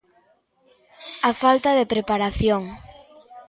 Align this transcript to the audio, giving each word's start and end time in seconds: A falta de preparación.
A 1.29 1.31
falta 1.41 1.69
de 1.77 1.89
preparación. 1.93 2.63